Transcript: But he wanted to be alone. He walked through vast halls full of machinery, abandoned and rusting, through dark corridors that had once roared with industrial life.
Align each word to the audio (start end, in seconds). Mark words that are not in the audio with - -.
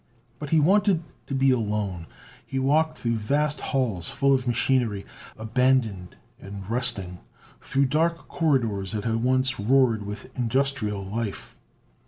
But 0.39 0.49
he 0.49 0.59
wanted 0.59 1.03
to 1.27 1.35
be 1.35 1.51
alone. 1.51 2.07
He 2.43 2.57
walked 2.57 2.97
through 2.97 3.17
vast 3.17 3.61
halls 3.61 4.09
full 4.09 4.33
of 4.33 4.47
machinery, 4.47 5.05
abandoned 5.37 6.15
and 6.39 6.67
rusting, 6.67 7.19
through 7.61 7.85
dark 7.85 8.27
corridors 8.27 8.93
that 8.93 9.03
had 9.03 9.17
once 9.17 9.59
roared 9.59 10.01
with 10.03 10.35
industrial 10.35 11.05
life. 11.05 11.55